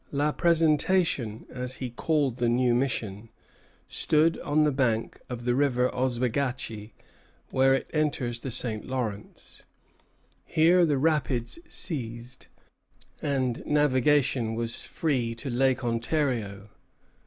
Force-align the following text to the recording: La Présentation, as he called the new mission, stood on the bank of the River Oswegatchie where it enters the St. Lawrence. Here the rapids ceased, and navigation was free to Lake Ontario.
La 0.11 0.31
Présentation, 0.31 1.45
as 1.53 1.75
he 1.75 1.91
called 1.91 2.37
the 2.37 2.49
new 2.49 2.73
mission, 2.73 3.29
stood 3.87 4.39
on 4.39 4.63
the 4.63 4.71
bank 4.71 5.21
of 5.29 5.45
the 5.45 5.53
River 5.53 5.91
Oswegatchie 5.93 6.93
where 7.51 7.75
it 7.75 7.87
enters 7.93 8.39
the 8.39 8.49
St. 8.49 8.83
Lawrence. 8.83 9.61
Here 10.43 10.87
the 10.87 10.97
rapids 10.97 11.59
ceased, 11.71 12.47
and 13.21 13.63
navigation 13.67 14.55
was 14.55 14.87
free 14.87 15.35
to 15.35 15.51
Lake 15.51 15.83
Ontario. 15.83 16.69